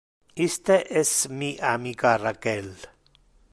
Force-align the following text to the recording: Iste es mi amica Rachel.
Iste 0.45 0.77
es 1.01 1.29
mi 1.29 1.59
amica 1.61 2.17
Rachel. 2.17 2.73